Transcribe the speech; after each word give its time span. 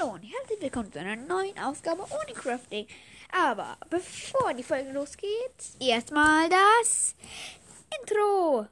Hallo 0.00 0.12
und 0.14 0.22
herzlich 0.22 0.60
willkommen 0.60 0.92
zu 0.92 0.98
einer 0.98 1.16
neuen 1.16 1.58
Ausgabe 1.58 2.02
ohne 2.02 2.34
Crafting. 2.34 2.86
Aber 3.32 3.76
bevor 3.88 4.54
die 4.54 4.62
Folge 4.62 4.92
losgeht, 4.92 5.28
erstmal 5.80 6.48
das 6.48 7.14
Intro. 8.00 8.66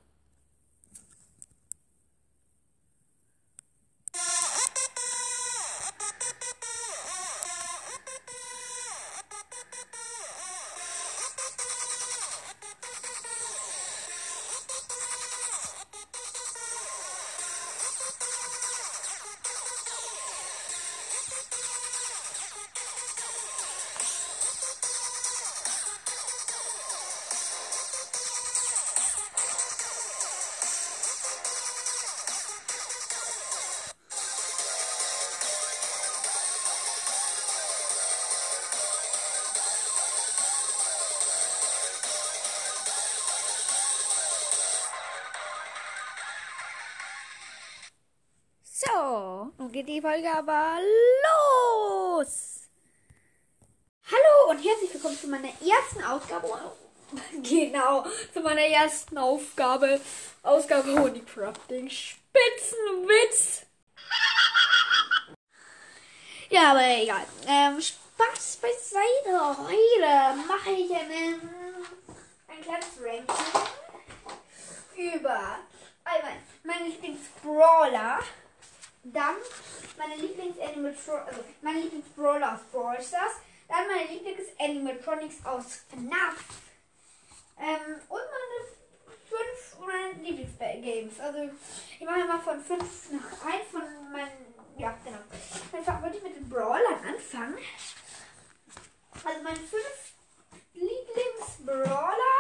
So, 48.89 49.53
nun 49.59 49.73
geht 49.73 49.89
die 49.89 50.01
Folge 50.01 50.31
aber 50.33 50.79
los. 52.23 52.61
Hallo 54.07 54.51
und 54.51 54.65
herzlich 54.65 54.95
willkommen 54.95 55.19
zu 55.19 55.29
meiner 55.29 55.49
ersten 55.49 56.03
Ausgabe. 56.05 56.49
Genau, 57.43 58.05
zu 58.33 58.41
meiner 58.41 58.63
ersten 58.63 59.17
Aufgabe. 59.19 60.01
Ausgabe 60.43 60.95
Honigcrafting. 61.01 61.89
Spitzenwitz. 61.91 63.67
Ja, 66.51 66.71
aber 66.71 66.87
egal. 67.03 67.25
Ähm, 67.47 67.81
Spaß 67.81 68.59
beiseite. 68.59 69.59
Heute 69.59 70.37
mache 70.47 70.71
ich 70.71 70.95
einen, 70.95 71.49
ein 72.47 72.63
kleines 72.63 72.89
Ranking 73.03 73.63
über 74.97 75.59
einmal 76.05 76.33
meine 76.63 76.89
Lieblingsbrawler. 76.89 78.21
Dann 79.13 79.37
meine 79.97 80.17
Lieblings-Animatronics, 80.17 81.09
also 81.09 81.45
meine 81.63 81.81
Lieblingsbrawler 81.81 82.55
aus 82.55 82.61
Brawl 82.73 83.03
Stars. 83.03 83.33
Dann 83.69 83.87
meine 83.89 84.11
Lieblings-Animatronics 84.11 85.45
aus 85.45 85.85
FNAF. 85.91 86.45
Ähm, 87.61 88.01
und 88.09 88.21
meine 88.21 88.79
fünf 89.29 89.69
Lieblingsgames. 90.23 91.21
Also 91.21 91.51
ich 91.99 92.07
mache 92.07 92.25
mal 92.25 92.41
von 92.41 92.63
fünf 92.63 93.11
nach 93.13 93.47
eins 93.47 93.71
von 93.71 93.83
meinen, 94.13 94.55
ja 94.77 94.97
genau. 95.05 95.19
Einfach 95.73 96.03
würde 96.03 96.17
ich 96.17 96.23
mit 96.23 96.37
den 96.37 96.49
Brawlern 96.49 97.05
anfangen. 97.07 97.59
Also 99.25 99.43
mein 99.43 99.57
fünf 99.57 100.13
Lieblingsbrawler 100.75 102.39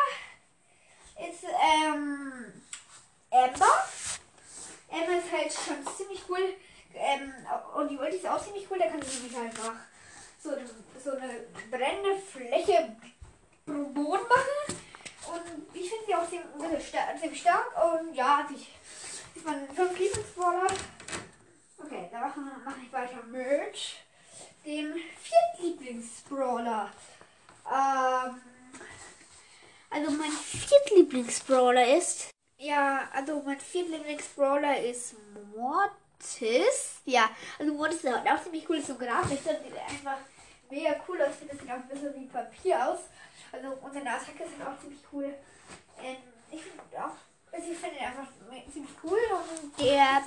ist 1.28 1.44
ähm, 1.44 2.62
Amber. 3.30 3.84
Amber 5.00 5.18
ist 5.18 5.32
halt 5.32 5.52
schon 5.52 5.94
ziemlich 5.96 6.22
cool. 6.28 6.54
Ähm, 6.94 7.32
und 7.76 7.90
die 7.90 7.98
Ulti 7.98 8.16
ist 8.16 8.26
auch 8.26 8.42
ziemlich 8.42 8.66
cool. 8.70 8.78
Da 8.78 8.88
kann 8.88 9.02
sie 9.02 9.18
nämlich 9.18 9.36
einfach 9.36 9.74
so, 10.42 10.50
so 11.02 11.16
eine 11.16 11.46
brennende 11.70 12.20
Fläche 12.20 12.96
Boden 13.66 14.28
machen. 14.28 14.78
Und 15.32 15.76
ich 15.76 15.90
finde 15.90 16.06
sie 16.06 16.14
auch 16.14 16.28
ziemlich, 16.28 17.20
ziemlich 17.20 17.40
stark. 17.40 17.66
Und 17.82 18.14
ja, 18.14 18.38
also 18.38 18.54
ich, 18.54 18.68
ist 19.34 19.44
mein 19.44 19.68
fünf 19.74 19.98
Lieblingsbrawler. 19.98 20.66
Okay, 21.78 22.08
da 22.10 22.20
mache 22.20 22.40
mach 22.64 22.74
ich 22.82 22.92
weiter 22.92 23.22
Merch. 23.24 23.96
Dem 24.64 24.94
Viertlieblingsbrawler. 25.22 26.90
Ähm, 27.66 28.40
also 29.90 30.10
mein 30.12 30.30
Viertlieblingsbrawler 30.30 31.96
ist. 31.96 32.30
Ja, 32.60 33.08
also 33.12 33.40
mein 33.46 33.60
Viertlieblingsbrawler 33.60 34.82
ist 34.82 35.14
Mortis. 35.54 37.00
Ja, 37.04 37.30
also 37.56 37.72
Mortis 37.72 38.02
ist 38.02 38.12
auch 38.12 38.42
ziemlich 38.42 38.68
cool, 38.68 38.82
so 38.82 38.96
grafisch. 38.96 39.38
Das 39.44 39.62
sieht 39.62 39.76
einfach 39.78 40.18
mega 40.68 40.96
cool 41.06 41.22
aus. 41.22 41.28
Ich 41.30 41.36
finde, 41.36 41.54
das 41.54 41.62
sieht 41.62 41.70
auch 41.70 41.76
ein 41.76 41.88
bisschen 41.88 42.14
wie 42.16 42.26
Papier 42.26 42.88
aus. 42.88 42.98
Also 43.52 43.68
und 43.68 43.94
seine 43.94 44.10
Attacke 44.10 44.44
sind 44.48 44.60
auch 44.66 44.78
ziemlich 44.80 45.00
cool. 45.12 45.32
Ähm, 46.02 46.16
ich 46.50 46.62
finde 46.62 46.82
auch, 46.96 47.14
also 47.52 47.70
ich 47.70 47.78
finde 47.78 47.96
ihn 47.96 48.04
einfach 48.04 48.28
ziemlich 48.72 48.92
cool. 49.04 49.20
Und 49.62 49.78
der, 49.80 50.24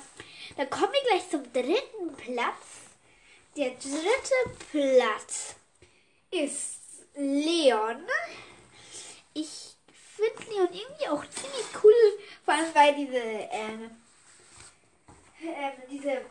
da 0.56 0.64
kommen 0.64 0.92
wir 0.92 1.10
gleich 1.10 1.28
zum 1.28 1.52
dritten 1.52 2.16
Platz. 2.16 2.88
Der 3.58 3.72
dritte 3.72 4.56
Platz 4.70 5.56
ist 6.30 6.80
Leon. 7.14 8.06
Ich 9.34 9.76
finde 10.16 10.50
Leon 10.50 10.68
irgendwie 10.72 11.08
auch 11.08 11.24
ziemlich 11.28 11.51
allem 12.62 12.74
weil 12.74 12.94
diese, 12.94 13.18
ähm, 13.18 13.90
ähm, 15.42 15.72
diese 15.90 16.22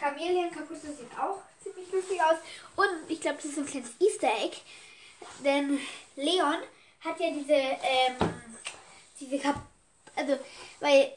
Chamäleon-Kapuze 0.00 0.92
sieht 0.92 1.18
auch 1.18 1.42
ziemlich 1.62 1.90
lustig 1.92 2.18
aus. 2.20 2.38
Und 2.76 3.10
ich 3.10 3.20
glaube, 3.20 3.36
das 3.36 3.46
ist 3.46 3.58
ein 3.58 3.66
kleines 3.66 3.92
Easter 4.00 4.32
Egg. 4.42 4.56
Denn 5.44 5.78
Leon 6.16 6.56
hat 7.00 7.20
ja 7.20 7.30
diese, 7.30 7.54
ähm, 7.54 8.16
diese 9.18 9.38
Kap 9.38 9.56
also, 10.16 10.36
weil 10.80 11.12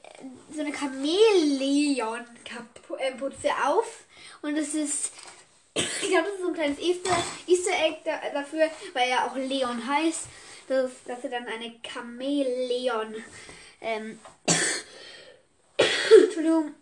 so 0.53 0.61
eine 0.61 0.71
Chamäleon-Kapuze 0.71 3.49
auf. 3.65 4.03
Und 4.41 4.55
das 4.57 4.75
ist, 4.75 5.11
ich 5.73 6.09
glaube, 6.09 6.25
das 6.25 6.35
ist 6.35 6.41
so 6.41 6.49
ein 6.49 6.53
kleines 6.53 6.77
Easter, 6.79 7.17
Easter 7.47 7.73
Egg 7.85 8.01
da, 8.05 8.19
dafür, 8.33 8.69
weil 8.93 9.09
er 9.09 9.25
auch 9.25 9.35
Leon 9.35 9.87
heißt, 9.87 10.27
dass, 10.67 10.91
dass 11.05 11.23
er 11.23 11.31
dann 11.31 11.47
eine 11.47 11.73
Chamäleon, 11.85 13.15
ähm, 13.83 14.19
Entschuldigung, 16.23 16.73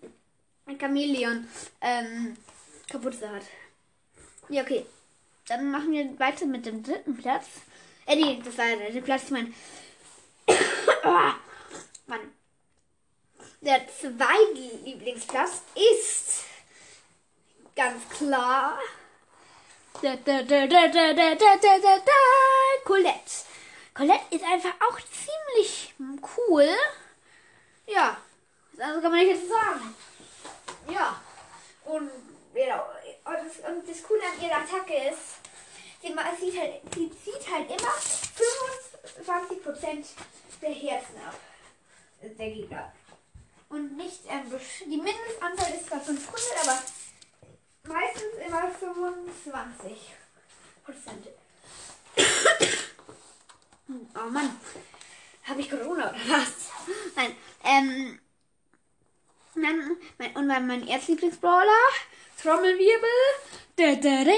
ein 0.65 0.79
Chamäleon, 0.79 1.47
ähm, 1.81 2.37
Kapuze 2.89 3.29
hat. 3.29 3.43
Ja, 4.49 4.61
okay. 4.61 4.85
Dann 5.47 5.71
machen 5.71 5.91
wir 5.91 6.19
weiter 6.19 6.45
mit 6.45 6.65
dem 6.65 6.83
dritten 6.83 7.17
Platz. 7.17 7.45
Äh, 8.05 8.15
nee, 8.15 8.41
das 8.43 8.57
war 8.57 8.65
der 8.67 8.77
dritte 8.77 9.01
Platz. 9.01 9.23
Ich 9.25 9.31
meine. 9.31 9.53
oh, 10.47 11.31
Mann. 12.07 12.31
Der 13.61 13.87
zweite 13.87 14.83
Lieblingsplatz 14.83 15.61
ist 15.75 16.45
ganz 17.75 18.07
klar. 18.09 18.79
Da, 20.01 20.15
da, 20.15 20.41
da, 20.41 20.67
da, 20.67 20.87
da, 20.87 21.13
da, 21.13 21.35
da, 21.35 21.57
da, 21.57 21.97
da, 22.05 22.83
Colette. 22.85 23.50
Colette 23.93 24.35
ist 24.35 24.43
einfach 24.43 24.73
auch 24.87 24.97
ziemlich 24.99 25.93
cool. 26.37 26.69
Ja, 27.87 28.17
also 28.77 29.01
kann 29.01 29.11
man 29.11 29.19
nicht 29.19 29.35
jetzt 29.35 29.49
sagen. 29.49 29.95
Ja, 30.89 31.21
und 31.85 32.09
genau. 32.53 32.85
Und 33.25 33.37
das, 33.45 33.57
und 33.69 33.87
das 33.87 34.03
Coole 34.03 34.21
an 34.23 34.41
ihrer 34.41 34.57
Attacke 34.57 35.09
ist, 35.09 35.39
sie, 36.01 36.07
sieht 36.39 36.59
halt, 36.59 36.81
sie 36.95 37.11
zieht 37.11 37.51
halt 37.51 37.69
immer 37.69 37.93
25% 39.19 40.05
der 40.61 40.69
Herzen 40.69 41.17
ab. 41.27 41.35
Der 42.21 42.49
Gegner. 42.49 42.93
Und 43.69 43.97
nicht, 43.97 44.21
ähm, 44.29 44.51
die 44.85 44.97
Mindestanzahl 44.97 45.73
ist 45.73 45.87
zwar 45.87 46.01
500, 46.01 46.67
aber 46.67 46.79
meistens 47.83 48.35
immer 48.45 48.69
25 48.69 50.13
Prozent. 50.85 51.27
Mann. 54.31 54.59
Habe 55.43 55.61
ich 55.61 55.69
Corona 55.69 56.09
oder 56.09 56.19
was? 56.27 56.69
Nein. 57.15 57.35
Ähm. 57.63 58.19
Mein, 59.53 59.97
mein, 60.17 60.35
und 60.37 60.47
mein, 60.47 60.65
mein 60.65 60.87
Erzlieblingsbrawler, 60.87 61.89
Trommelwirbel. 62.41 63.09
Da, 63.75 63.95
da, 63.95 64.23
da. 64.23 64.31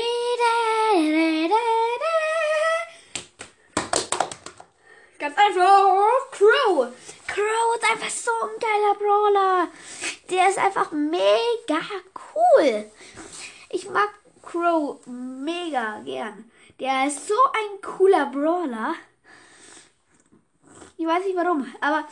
Ganz 5.20 5.38
einfach. 5.38 6.32
Crow. 6.32 6.88
Crow 7.28 7.76
ist 7.76 7.92
einfach 7.92 8.10
so 8.10 8.32
ein 8.44 8.60
geiler 8.60 8.96
Brawler. 8.96 9.68
Der 10.30 10.50
ist 10.50 10.58
einfach 10.58 10.92
mega 10.92 11.80
cool. 12.36 12.92
Ich 13.70 13.90
mag 13.90 14.10
Crow 14.42 15.00
mega 15.06 16.02
gern. 16.04 16.52
Der 16.80 17.08
ist 17.08 17.28
so 17.28 17.36
ein 17.54 17.82
cooler 17.82 18.26
Brawler. 18.26 18.96
Ich 20.98 21.06
weiß 21.06 21.26
nicht 21.26 21.36
warum, 21.36 21.66
aber 21.82 22.08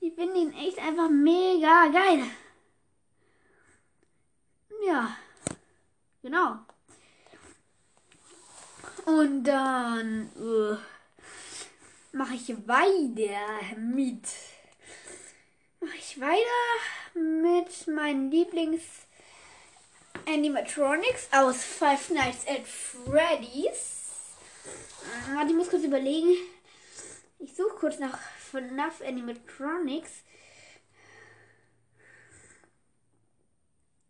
ich 0.00 0.14
finde 0.14 0.38
ihn 0.38 0.52
echt 0.54 0.78
einfach 0.78 1.08
mega 1.08 1.86
geil. 1.88 2.24
Ja. 4.86 5.16
Genau. 6.22 6.58
Und 9.06 9.44
dann 9.44 10.30
uh, 10.38 10.76
mache 12.12 12.34
ich 12.34 12.48
weiter 12.68 13.76
mit. 13.78 14.28
Mache 15.80 15.96
ich 15.96 16.20
weiter 16.20 17.18
mit 17.18 17.86
meinen 17.86 18.30
Lieblings 18.30 18.82
Animatronics 20.26 21.28
aus 21.32 21.64
Five 21.64 22.10
Nights 22.10 22.46
at 22.46 22.66
Freddy's. 22.66 24.36
Warte, 25.32 25.50
ich 25.50 25.56
muss 25.56 25.70
kurz 25.70 25.84
überlegen. 25.84 26.36
Ich 27.42 27.56
suche 27.56 27.74
kurz 27.76 27.98
nach 27.98 28.18
FNAF 28.50 29.00
Animatronics. 29.00 30.10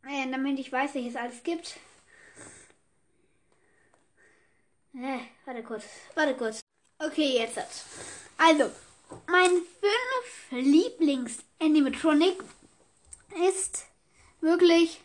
Äh, 0.09 0.29
damit 0.31 0.59
ich 0.59 0.73
weiß, 0.73 0.95
welches 0.95 1.15
alles 1.15 1.43
gibt. 1.45 1.79
Äh, 4.95 5.21
warte 5.45 5.63
kurz. 5.63 5.85
Warte 6.17 6.35
kurz. 6.35 6.61
Okay, 6.99 7.39
jetzt 7.39 7.57
hat. 7.57 7.69
Also, 8.37 8.71
mein 9.29 9.51
fünf 9.51 10.51
Lieblings-Animatronic 10.51 12.43
ist 13.49 13.87
wirklich. 14.41 15.01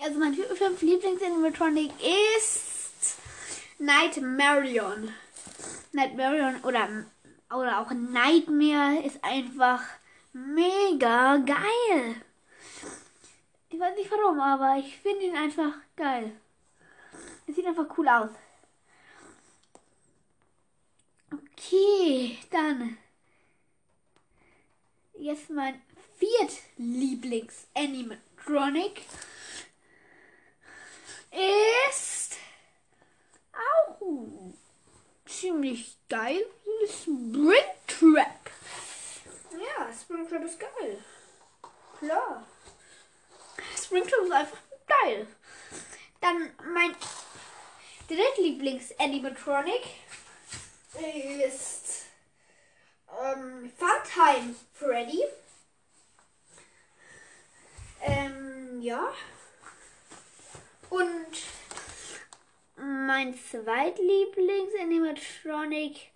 Also, 0.00 0.18
mein 0.18 0.34
fünf 0.34 0.82
Lieblings-Animatronic 0.82 1.92
ist 2.36 3.16
Nightmarion. 3.78 5.14
Nightmarion 5.92 6.60
oder, 6.64 7.06
oder 7.50 7.80
auch 7.80 7.90
Nightmare 7.90 9.02
ist 9.04 9.24
einfach 9.24 9.82
mega 10.32 11.38
geil. 11.38 12.22
Ich 13.70 13.78
weiß 13.78 13.94
nicht 13.96 14.10
warum, 14.10 14.40
aber 14.40 14.78
ich 14.78 14.96
finde 14.98 15.26
ihn 15.26 15.36
einfach 15.36 15.74
geil. 15.96 16.32
Es 17.46 17.54
sieht 17.54 17.66
einfach 17.66 17.86
cool 17.96 18.08
aus. 18.08 18.30
Okay, 21.32 22.38
dann. 22.50 22.98
Jetzt 25.18 25.50
mein 25.50 25.80
Viertlieblings-Animatronic 26.18 29.02
ist 31.30 32.36
auch 33.52 34.00
ziemlich 35.26 35.98
geil. 36.08 36.42
Springtrap. 36.88 38.50
Ja, 39.52 39.92
Springtrap 39.92 40.44
ist 40.44 40.58
geil. 40.58 40.98
Klar. 41.98 42.46
Springtrap 43.76 44.24
ist 44.24 44.32
einfach 44.32 44.58
geil. 44.86 45.26
Dann 46.20 46.50
mein 46.74 46.96
Drittlieblings-Animatronic 48.08 49.82
ist 51.46 52.06
ähm, 53.22 53.70
Funtime 53.76 54.54
Freddy. 54.72 55.22
Ähm, 58.00 58.80
ja. 58.80 59.12
Und 60.90 61.42
mein 62.76 63.34
zweitlieblings-Animatronic 63.34 66.12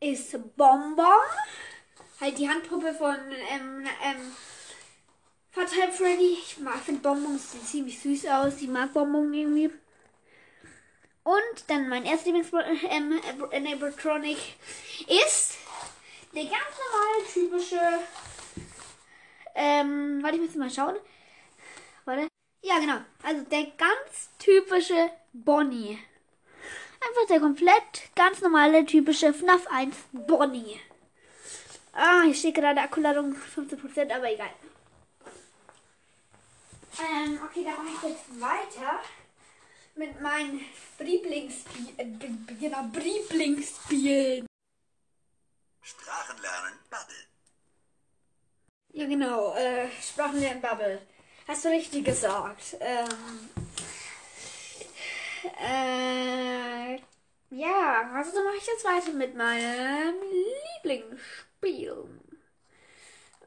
ist 0.00 0.32
Bonbon. 0.56 1.04
Halt 2.20 2.38
die 2.38 2.48
Handpuppe 2.48 2.94
von 2.94 3.16
ähm, 3.50 3.84
ähm, 4.04 4.32
Funtime 5.50 5.92
Freddy. 5.92 6.38
Ich 6.40 6.56
finde 6.84 7.00
Bonbons 7.00 7.52
sieht 7.52 7.66
ziemlich 7.66 7.98
süß 8.00 8.26
aus. 8.26 8.60
Ich 8.60 8.68
mag 8.68 8.92
Bonbon 8.92 9.32
irgendwie. 9.32 9.70
Und 11.24 11.64
dann 11.66 11.88
mein 11.88 12.04
erster 12.04 12.32
Lieblings-Animatronic 12.32 14.36
ist 15.06 15.54
der 16.34 16.44
ganz 16.44 16.54
normale 16.54 17.24
typische. 17.32 17.80
Ähm, 19.54 20.22
warte, 20.22 20.36
ich 20.36 20.42
muss 20.42 20.54
mal 20.54 20.70
schauen. 20.70 20.96
Warte. 22.04 22.28
Ja, 22.62 22.78
genau. 22.78 22.98
Also 23.22 23.42
der 23.44 23.64
ganz 23.76 24.28
typische 24.38 25.10
Bonnie. 25.32 25.98
Einfach 27.00 27.26
der 27.28 27.40
komplett 27.40 28.14
ganz 28.14 28.40
normale 28.40 28.84
typische 28.84 29.32
FNAF 29.32 29.66
1 29.68 29.94
Bonnie. 30.12 30.80
Ah, 31.92 32.22
hier 32.22 32.34
steht 32.34 32.54
gerade 32.54 32.80
Akkuladung 32.80 33.34
15%, 33.34 34.14
aber 34.14 34.32
egal. 34.32 34.50
Ähm, 37.00 37.40
okay, 37.44 37.64
dann 37.64 37.84
mache 37.84 37.94
ich 37.94 38.10
jetzt 38.10 38.40
weiter 38.40 39.00
mit 39.94 40.20
meinen 40.20 40.60
Lieblingsspielen. 40.98 41.98
Äh, 41.98 42.54
genau, 42.60 42.84
Lieblingsspielen. 42.92 44.46
Sprachenlernen 45.82 46.78
Bubble. 46.90 47.14
Ja, 48.92 49.06
genau, 49.06 49.54
äh, 49.54 49.88
Sprachenlernen 50.00 50.60
Bubble. 50.60 51.00
Hast 51.46 51.64
du 51.64 51.68
richtig 51.68 52.04
gesagt. 52.04 52.76
Ähm, 52.80 53.48
äh, 55.44 56.98
ja, 57.50 58.10
also 58.14 58.32
dann 58.32 58.44
mache 58.44 58.56
ich 58.56 58.66
jetzt 58.66 58.84
weiter 58.84 59.12
mit 59.12 59.34
meinem 59.34 60.14
Lieblingsspiel. 60.82 62.04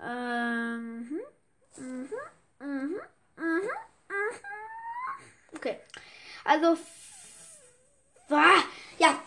Ähm, 0.01 0.97
mhm, 0.97 1.19
mhm, 1.77 2.09
mhm, 2.59 3.01
mhm, 3.37 3.61
mhm. 3.61 4.39
Okay. 5.55 5.79
Also, 6.43 6.77
ah, 8.29 8.63
ja, 8.97 9.21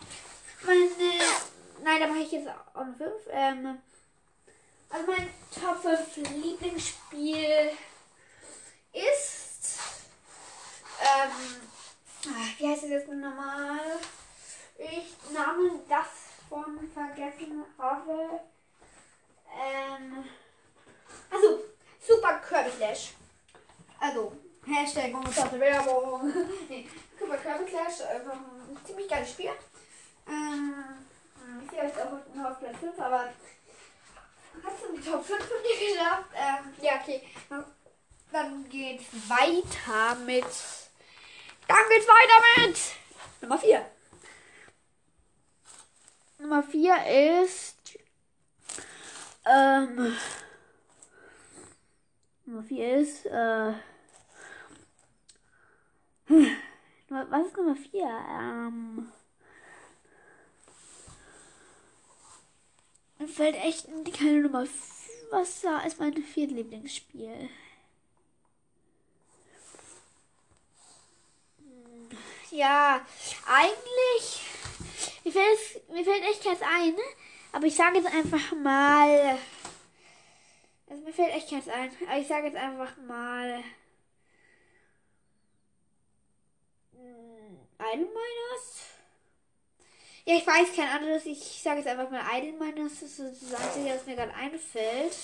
meine, 0.66 0.88
nein, 1.82 2.00
da 2.00 2.06
mache 2.08 2.20
ich 2.20 2.32
jetzt 2.32 2.48
auch 2.48 2.80
eine 2.80 2.94
5. 2.94 3.12
Ähm, 3.30 3.78
also 4.90 5.10
mein 5.10 5.30
Top 5.52 5.82
5 5.82 6.16
Lieblingsspiel 6.34 7.70
ist, 8.92 9.78
ähm, 11.00 11.60
wie 12.58 12.68
heißt 12.68 12.84
es 12.84 12.90
jetzt 12.90 13.08
nochmal? 13.08 13.78
Ich 14.78 15.32
Namen 15.32 15.80
das 15.88 16.06
von 16.48 16.78
vergessen 16.92 17.64
habe. 17.78 18.40
Ähm, 19.56 20.24
also, 21.30 21.64
Super 22.00 22.40
Kirby 22.40 22.70
Clash. 22.70 23.12
Also, 24.00 24.32
Hashtag 24.66 25.14
unbezahlte 25.14 25.60
Werbung. 25.60 26.32
nee, 26.68 26.88
Super 27.18 27.36
Kirby 27.36 27.64
Clash, 27.66 28.00
ein 28.00 28.78
ziemlich 28.84 29.08
geiles 29.08 29.30
Spiel. 29.30 29.50
Ähm, 30.26 30.84
ich 31.62 31.70
sehe 31.70 31.84
jetzt 31.84 32.00
auch 32.00 32.34
nur 32.34 32.50
auf 32.50 32.58
Platz 32.58 32.78
5, 32.78 32.98
aber 32.98 33.28
hast 34.62 34.82
du 34.82 34.96
die 34.96 35.02
Top 35.02 35.24
5 35.24 35.44
von 35.44 35.62
mir 35.62 35.92
geschafft? 35.92 36.30
Ähm, 36.34 36.74
ja, 36.82 36.92
okay. 37.00 37.22
Dann 38.32 38.68
geht's 38.68 39.04
weiter 39.28 40.16
mit. 40.24 40.44
Dann 41.66 41.88
geht's 41.88 42.06
weiter 42.06 42.68
mit 42.68 42.78
Nummer 43.40 43.58
4. 43.58 43.90
Nummer 46.38 46.62
4 46.62 47.42
ist. 47.42 47.98
Ähm. 49.46 50.16
Nummer 52.44 52.62
4 52.62 53.00
ist. 53.00 53.26
Äh, 53.26 53.72
was 57.08 57.46
ist 57.46 57.56
Nummer 57.56 57.76
4? 57.76 58.02
Ähm. 58.04 59.12
Mir 63.18 63.28
fällt 63.28 63.56
echt 63.56 63.86
keine 64.18 64.42
Nummer 64.42 64.66
4. 64.66 64.74
Was 65.30 65.64
ist 65.86 65.98
mein 65.98 66.14
Viertlieblingsspiel? 66.14 67.48
Ja, 72.54 73.04
eigentlich. 73.48 74.40
Mir 75.24 75.32
fällt, 75.32 75.88
mir 75.90 76.04
fällt 76.04 76.22
echt 76.22 76.44
keins 76.44 76.60
ein. 76.62 76.94
Aber 77.50 77.66
ich 77.66 77.74
sage 77.74 77.98
jetzt 77.98 78.06
einfach 78.06 78.52
mal. 78.52 79.36
Also 80.88 81.02
mir 81.02 81.12
fällt 81.12 81.34
echt 81.34 81.50
keins 81.50 81.66
ein. 81.66 81.90
Aber 82.08 82.16
ich 82.16 82.28
sage 82.28 82.46
jetzt 82.46 82.56
einfach 82.56 82.96
mal. 83.08 83.58
Idle 86.92 88.06
Miners? 88.06 88.84
Ja, 90.24 90.36
ich 90.36 90.46
weiß 90.46 90.76
kein 90.76 90.88
anderes. 90.90 91.26
Ich 91.26 91.60
sage 91.60 91.78
jetzt 91.80 91.88
einfach 91.88 92.08
mal 92.08 92.22
Idle 92.38 92.52
Miners. 92.52 93.00
Das 93.00 93.18
ist 93.18 93.50
das 93.50 93.60
Einzige, 93.60 93.96
was 93.96 94.06
mir 94.06 94.14
gerade 94.14 94.34
einfällt. 94.34 95.16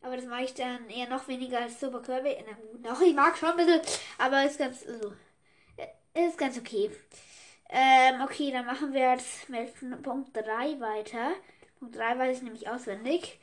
Aber 0.00 0.16
das 0.16 0.24
mache 0.24 0.44
ich 0.44 0.54
dann 0.54 0.88
eher 0.88 1.10
noch 1.10 1.28
weniger 1.28 1.60
als 1.60 1.78
Super 1.78 2.00
Kirby. 2.00 2.42
Na 2.46 2.54
gut, 2.54 2.82
noch, 2.82 3.02
ich 3.02 3.14
mag 3.14 3.36
schon 3.36 3.50
ein 3.50 3.56
bisschen. 3.58 3.82
Aber 4.16 4.44
ist 4.44 4.58
ganz, 4.58 4.82
also, 4.86 5.12
ist 6.14 6.38
ganz 6.38 6.56
okay. 6.56 6.90
Ähm, 7.68 8.20
okay, 8.22 8.52
dann 8.52 8.66
machen 8.66 8.92
wir 8.92 9.10
jetzt 9.10 9.48
mit 9.48 10.02
Punkt 10.02 10.36
3 10.36 10.78
weiter. 10.78 11.32
Punkt 11.80 11.96
3 11.96 12.18
weiß 12.18 12.36
ich 12.36 12.42
nämlich 12.44 12.68
auswendig. 12.68 13.40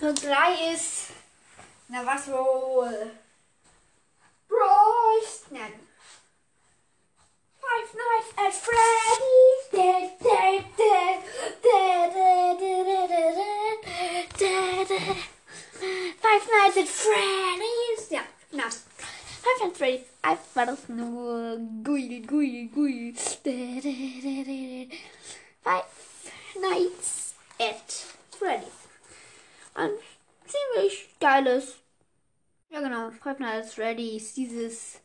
Punkt 0.00 0.24
3 0.24 0.72
ist. 0.74 1.10
Na 1.86 2.04
was 2.04 2.26
wohl? 2.28 3.12
Bräuchten. 4.48 5.56
Five 7.60 7.94
Nights 7.94 8.30
at 8.36 8.52
Freddy! 8.52 9.33
Das 20.86 20.96
nur. 20.96 21.58
Gui, 21.82 22.20
gui, 22.20 22.68
gui. 22.74 23.14
Five 25.62 25.84
Nights 26.60 27.34
at 27.58 27.90
Freddy's. 28.38 28.68
Ein 29.74 29.90
ziemlich 30.46 31.08
geiles. 31.20 31.76
Ja, 32.70 32.80
genau. 32.80 33.10
Five 33.10 33.38
Nights 33.38 33.68
at 33.68 33.74
Freddy's. 33.74 34.34
Dieses. 34.34 35.00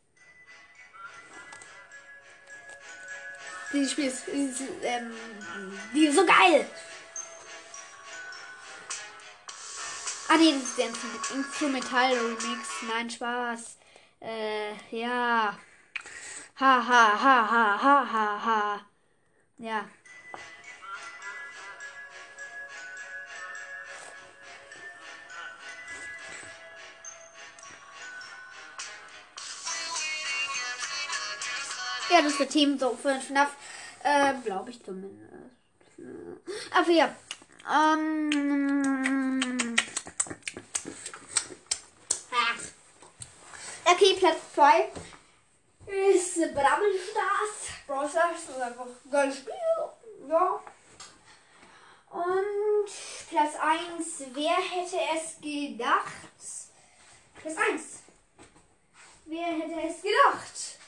Dieses 3.71 3.91
Spiel 3.91 4.07
ist, 4.07 4.27
ist 4.27 4.63
ähm, 4.81 5.13
die 5.93 6.07
ist 6.07 6.15
so 6.15 6.25
geil. 6.25 6.65
Ah 10.27 10.38
nee, 10.38 10.53
das 10.53 10.63
ist 10.63 10.77
der 10.77 10.88
Instrumental 11.38 12.13
Remix. 12.13 12.67
Nein, 12.88 13.09
Spaß. 13.09 13.77
Äh, 14.21 14.74
ja. 14.91 15.57
Ha 16.60 16.82
ha 16.82 17.16
ha 17.24 17.36
ha 17.51 17.78
ha 17.78 18.04
ha 18.04 18.38
ha. 18.46 18.80
Ja. 19.58 19.86
Ja, 32.12 32.22
das 32.22 32.38
ist 32.38 32.51
Team 32.51 32.78
so 32.78 32.98
für 33.01 33.18
FNAF. 33.22 33.56
Äh, 34.04 34.34
glaube 34.44 34.72
ich 34.72 34.84
zumindest. 34.84 35.32
Aber 36.72 36.92
ja. 36.92 37.16
Ähm. 37.72 39.75
Okay, 43.86 44.16
Platz 44.20 44.39
2 44.56 44.92
ist 45.89 46.53
Brabbel 46.53 46.93
Stars. 47.00 47.74
Brawl 47.88 48.10
Stars 48.10 48.43
ist 48.50 48.62
einfach 48.62 48.86
ein 48.86 49.12
geiles 49.12 49.38
Spiel. 49.38 49.53
Ja. 50.27 50.62
Und 52.12 52.89
Platz 53.29 53.53
1, 53.55 54.24
wer 54.34 54.55
hätte 54.55 55.00
es 55.15 55.39
gedacht? 55.41 56.12
Platz 57.41 57.58
1. 57.58 58.03
Wer 59.25 59.46
hätte 59.46 59.88
es 59.88 60.01
gedacht? 60.01 60.79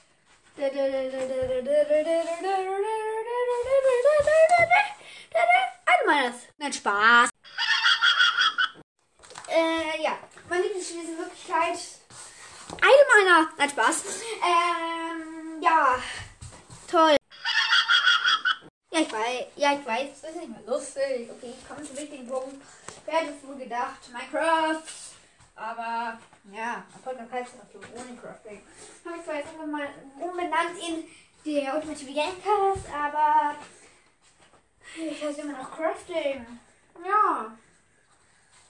Einmal 5.86 6.34
Nein, 6.58 6.74
Spaß. 6.74 7.30
Äh, 9.48 10.02
ja. 10.04 10.18
Mein 10.50 10.62
Lieblingsspiel 10.64 11.04
ist 11.04 11.10
in 11.10 11.18
Wirklichkeit 11.18 11.80
eine 12.74 13.26
meiner. 13.26 13.50
Nein, 13.58 13.70
Spaß. 13.70 14.04
Ähm, 14.44 15.62
ja. 15.62 15.96
Toll. 16.90 17.16
Ja, 18.92 19.00
ich 19.00 19.12
weiß. 19.12 19.46
Ja, 19.56 19.74
ich 19.74 19.86
weiß. 19.86 20.22
Das 20.22 20.32
ist 20.32 20.38
nicht 20.38 20.50
mehr 20.50 20.62
lustig. 20.66 21.30
Okay, 21.32 21.54
ich 21.58 21.68
komme 21.68 21.84
zum 21.84 21.98
wichtigen 21.98 22.28
Punkt. 22.28 22.62
Wer 23.06 23.14
hätte 23.14 23.34
es 23.34 23.48
wohl 23.48 23.56
gedacht? 23.56 24.10
Minecraft. 24.12 24.84
Aber, 25.56 26.20
ja, 26.52 26.84
Erfolg 26.94 27.20
heißt 27.32 27.52
so 27.72 27.80
ohne 27.80 28.18
Crafting. 28.18 28.66
Habe 29.06 29.18
ich 29.18 29.24
zwar 29.24 29.36
jetzt 29.36 29.50
einfach 29.50 29.66
mal 29.66 29.88
umbenannt 30.20 30.78
in 30.80 31.06
der 31.46 31.76
Ultimative 31.76 32.14
Gamecast, 32.14 32.90
aber 32.94 33.56
ich 34.98 35.24
heiße 35.24 35.42
immer 35.42 35.58
noch 35.58 35.72
Crafting. 35.72 36.60
Ja. 37.06 37.58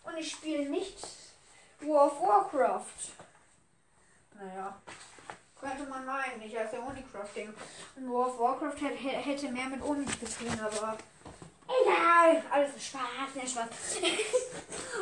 Und 0.03 0.17
ich 0.17 0.31
spiele 0.31 0.70
nicht 0.70 0.98
World 1.79 2.13
of 2.13 2.22
Warcraft. 2.22 3.12
Naja. 4.41 4.75
Könnte 5.60 5.83
man 5.83 6.03
meinen, 6.03 6.41
ich 6.41 6.57
heiße 6.57 6.79
Only 6.79 7.03
Crafting. 7.12 7.53
Und 7.95 8.10
World 8.10 8.33
of 8.33 8.39
Warcraft 8.39 8.81
hätte, 8.81 9.50
mehr 9.50 9.67
mit 9.67 9.81
Uni 9.83 10.05
zu 10.07 10.25
tun, 10.25 10.60
aber 10.60 10.98
egal. 11.67 12.43
Alles 12.50 12.75
ist 12.75 12.88
Spaß, 12.88 13.36
ja 13.36 13.45
Spaß. 13.45 13.67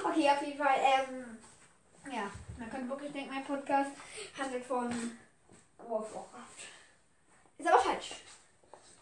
okay, 0.03 0.29
auf 0.29 0.41
jeden 0.41 0.57
Fall, 0.57 0.75
ähm, 0.77 1.37
ja, 2.11 2.29
man 2.57 2.69
könnte 2.69 2.89
wirklich 2.89 3.13
denken, 3.13 3.33
mein 3.33 3.45
Podcast 3.45 3.91
handelt 4.37 4.65
von 4.65 4.89
World 5.87 6.05
of 6.05 6.15
Warcraft. 6.15 6.67
Ist 7.57 7.67
aber 7.67 7.79
falsch. 7.79 8.15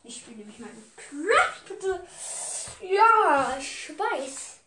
Ich 0.04 0.18
spiele 0.18 0.38
nämlich 0.38 0.60
meine 0.60 0.72
Craft. 0.96 2.02
Ja, 2.82 3.58
ich 3.60 3.90
weiß. 3.98 4.60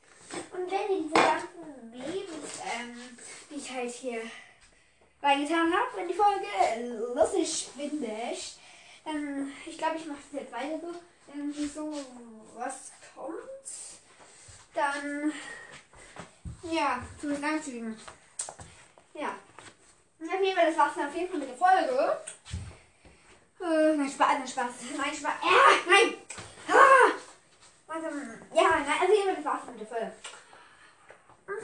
Und 0.53 0.71
wenn 0.71 0.97
ihr 0.97 1.03
diese 1.03 1.15
ganzen 1.15 1.91
Memes, 1.93 2.61
ähm, 2.77 3.19
die 3.49 3.55
ich 3.55 3.71
halt 3.71 3.91
hier 3.91 4.23
reingetan 5.23 5.73
habe, 5.73 5.97
wenn 5.97 6.09
die 6.09 6.15
Folge 6.15 6.47
lustig 7.15 7.69
findet, 7.77 8.55
dann, 9.05 9.53
ich 9.67 9.79
glaube, 9.79 9.97
ich 9.97 10.07
mache 10.07 10.19
es 10.33 10.41
jetzt 10.41 10.53
weiter 10.53 10.79
so, 10.81 10.95
irgendwie 11.33 11.67
so 11.67 11.93
was 12.57 12.93
kommt, 13.15 13.37
dann, 14.75 15.33
ja, 16.63 17.03
zu 17.21 17.29
den 17.29 17.45
einzigen. 17.45 17.99
Ja. 19.15 19.35
Auf 20.23 20.43
jeden 20.43 20.57
Fall, 20.57 20.67
das 20.67 20.77
war's 20.77 20.95
dann 20.95 21.09
auf 21.09 21.15
jeden 21.15 21.31
Fall 21.31 21.39
mit 21.39 21.49
der 21.49 21.57
Folge. 21.57 22.19
Äh, 23.63 23.97
nein, 23.97 24.11
Spaß, 24.11 24.39
nein, 24.39 24.49
Spaß, 24.49 24.73
nein, 24.97 25.15
Spaß, 25.15 25.33
ja, 25.43 25.91
nein, 25.91 26.15
ah! 26.69 27.11
Also, 27.89 28.07
ja, 28.55 28.71
nein, 28.71 28.99
also 29.01 29.13
jeden 29.13 29.27
Fall, 29.27 29.37
das 29.37 29.45
war's 29.45 29.61
dann 29.67 29.75
mit 29.77 29.81
der 29.81 29.89
Folge. 29.89 30.13
Mhm, 31.47 31.55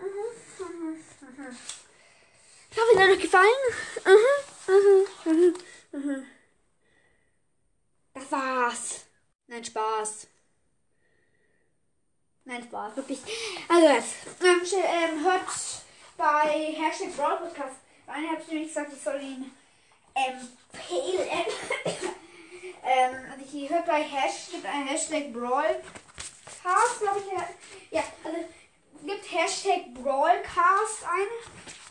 mhm, 0.00 1.04
mhm, 1.20 1.44
mhm. 1.44 1.56
Ich 2.76 2.82
hoffe, 2.82 2.92
es 2.94 3.00
hat 3.00 3.10
euch 3.10 3.22
gefallen. 3.22 3.46
Mhm, 5.24 5.32
mhm, 5.32 5.54
mhm. 5.92 6.26
Das 8.12 8.30
war's. 8.30 9.06
Nein, 9.46 9.64
Spaß. 9.64 10.26
Nein, 12.44 12.62
Spaß, 12.64 12.96
wirklich. 12.96 13.20
Also 13.66 13.88
jetzt, 13.88 14.14
ähm, 14.42 14.60
ähm, 14.74 15.24
hört 15.24 15.46
bei 16.18 16.74
Hashtag 16.76 17.16
Brawl 17.16 17.38
Podcast 17.38 17.76
rein. 18.06 18.24
Ich 18.24 18.30
habe 18.30 18.42
nämlich 18.50 18.68
gesagt, 18.68 18.92
ich 18.92 19.02
soll 19.02 19.22
ihn 19.22 19.50
empfehlen. 20.14 21.46
ähm, 22.84 23.14
also 23.32 23.44
ich 23.50 23.70
hört 23.70 23.86
bei 23.86 24.02
Hashtag, 24.02 24.64
äh, 24.64 24.90
Hashtag 24.90 25.32
Brawl 25.32 25.82
Cast, 26.62 27.00
glaube 27.00 27.20
ich. 27.20 27.90
Ja, 27.90 28.04
also 28.22 28.38
gibt 29.06 29.32
Hashtag 29.32 29.94
Brawlcast 29.94 31.04
ein. 31.04 31.26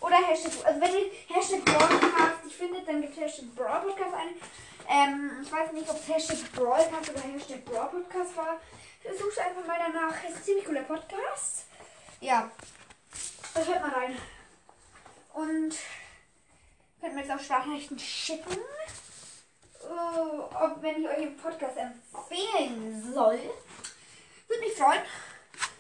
Oder 0.06 0.18
Hashtag, 0.18 0.54
also 0.64 0.82
wenn 0.82 0.94
ihr 0.94 1.36
Hashtag 1.36 1.66
Brawlcast 1.66 2.44
nicht 2.44 2.56
findet, 2.56 2.88
dann 2.88 3.02
gibt 3.02 3.20
Hashtag 3.20 3.56
Brawl 3.56 3.82
Podcast 3.82 4.14
ein. 4.14 4.36
Ähm, 4.88 5.32
ich 5.42 5.52
weiß 5.52 5.72
nicht, 5.72 5.90
ob 5.90 5.96
es 5.96 6.08
Hashtag 6.08 6.52
Brawlcast 6.54 7.10
oder 7.10 7.22
Hashtag 7.22 7.66
Brawl 7.66 7.90
Podcast 7.90 8.38
war. 8.38 8.60
Sucht 9.18 9.40
einfach 9.40 9.66
mal 9.66 9.80
danach. 9.80 10.14
Ist 10.24 10.38
ein 10.38 10.44
ziemlich 10.44 10.66
cooler 10.66 10.84
Podcast. 10.84 11.66
Ja. 12.22 12.52
Das 13.56 13.68
hört 13.68 13.82
mal 13.82 13.94
rein. 13.94 14.16
Und 15.34 15.76
könnt 17.02 17.16
mir 17.16 17.22
jetzt 17.22 17.32
auch 17.32 17.40
Sprachnachrichten 17.40 17.98
schicken. 17.98 18.58
Uh, 19.84 20.42
ob, 20.54 20.82
wenn 20.82 21.02
ich 21.02 21.10
euch 21.10 21.18
den 21.18 21.38
Podcast 21.38 21.78
empfehlen 21.78 23.12
soll. 23.12 23.40
Würde 24.48 24.64
mich 24.64 24.74
freuen, 24.74 25.02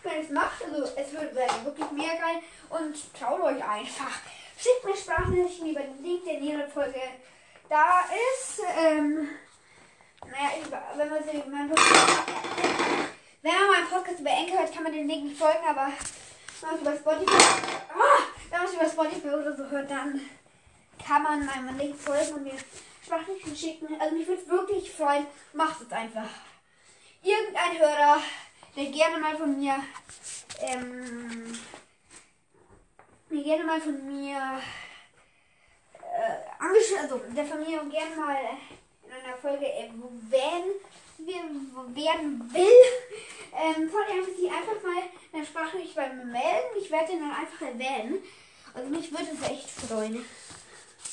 wenn 0.05 0.17
ihr 0.17 0.23
es 0.23 0.29
macht. 0.29 0.63
Also 0.63 0.83
es 0.95 1.11
wird 1.13 1.35
wirklich 1.35 1.91
mega 1.91 2.13
geil. 2.13 2.41
Und 2.69 2.95
traut 3.13 3.41
euch 3.41 3.63
einfach. 3.63 4.11
Schickt 4.57 4.85
mir 4.85 4.95
Sprachnachrichten 4.95 5.69
über 5.69 5.81
den 5.81 6.03
Link, 6.03 6.23
der 6.23 6.37
in 6.37 6.43
jeder 6.43 6.67
Folge 6.67 7.01
da 7.69 8.05
ist. 8.33 8.61
Ähm, 8.77 9.29
naja, 10.21 10.49
wenn 10.95 11.09
man, 11.09 11.19
mein 11.51 11.69
Podcast, 11.69 11.97
wenn 13.41 13.51
man 13.51 13.71
meinen 13.71 13.89
Podcast 13.89 14.19
über 14.19 14.29
Enker 14.29 14.59
hört, 14.59 14.73
kann 14.73 14.83
man 14.83 14.93
den 14.93 15.07
Link 15.07 15.25
nicht 15.25 15.37
folgen, 15.37 15.67
aber 15.67 15.87
wenn 16.61 16.69
man 16.69 16.75
es 16.75 16.81
über 16.81 16.95
Spotify, 16.95 17.43
ah, 17.93 18.23
wenn 18.49 18.59
man 18.59 18.67
es 18.67 18.73
über 18.73 18.89
Spotify 18.89 19.27
oder 19.27 19.55
so 19.55 19.69
hört, 19.69 19.91
dann 19.91 20.21
kann 21.05 21.23
man 21.23 21.45
meinem 21.45 21.77
Link 21.77 21.95
folgen 21.99 22.33
und 22.35 22.43
mir 22.43 22.57
Sprachnachrichten 23.03 23.55
schicken. 23.55 24.01
Also 24.01 24.15
mich 24.15 24.27
würde 24.27 24.47
wirklich 24.49 24.91
freuen. 24.91 25.27
Macht 25.53 25.81
es 25.81 25.91
einfach. 25.91 26.29
Irgendein 27.21 27.79
Hörer, 27.79 28.21
der 28.75 28.85
gerne 28.85 29.17
mal 29.19 29.37
von 29.37 29.57
mir, 29.57 29.75
ähm, 30.59 31.57
der 33.29 33.43
gerne 33.43 33.63
mal 33.63 33.81
von 33.81 34.07
mir, 34.07 34.61
äh, 36.01 37.01
also 37.01 37.21
der 37.35 37.45
von 37.45 37.59
mir 37.59 37.83
gerne 37.85 38.15
mal 38.15 38.37
in 39.05 39.11
einer 39.11 39.37
Folge 39.37 39.71
erwähnen 39.71 40.73
werden 41.95 42.53
will, 42.53 42.67
ähm, 43.53 43.89
soll 43.89 44.03
er 44.09 44.25
sich 44.25 44.51
einfach 44.51 44.83
mal 44.83 45.03
eine 45.31 45.45
Sprachnachricht 45.45 45.95
bei 45.95 46.09
mir 46.09 46.25
melden. 46.25 46.77
Ich 46.77 46.91
werde 46.91 47.13
ihn 47.13 47.19
dann 47.19 47.31
einfach 47.31 47.61
erwähnen. 47.61 48.21
Also 48.73 48.89
mich 48.89 49.11
würde 49.11 49.29
es 49.31 49.49
echt 49.49 49.69
freuen. 49.69 50.25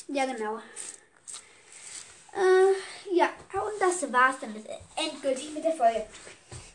Ja, 0.09 0.27
genau. 0.27 0.57
Äh, 2.35 3.15
ja, 3.15 3.27
und 3.53 3.81
das 3.81 4.13
war's 4.13 4.41
dann 4.41 4.55
endgültig 4.97 5.53
mit 5.53 5.65
der 5.65 5.75
Folge. 5.75 6.07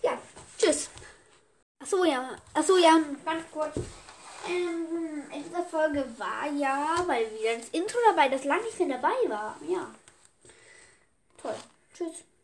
Ja, 0.01 0.17
tschüss. 0.57 0.89
Achso, 1.79 2.03
ja. 2.03 2.29
Achso, 2.53 2.77
ja, 2.77 2.99
ganz 3.23 3.43
kurz. 3.51 3.75
Ähm, 4.47 5.23
in 5.33 5.43
dieser 5.43 5.63
Folge 5.63 6.05
war 6.17 6.47
ja, 6.51 7.03
weil 7.05 7.25
wieder 7.33 7.57
das 7.57 7.69
Intro 7.69 7.97
dabei, 8.09 8.29
das 8.29 8.43
lange 8.45 8.63
nicht 8.63 8.79
mehr 8.79 8.97
dabei 8.97 9.29
war. 9.29 9.57
Ja. 9.67 9.93
Toll. 11.41 11.55
Tschüss. 11.93 12.23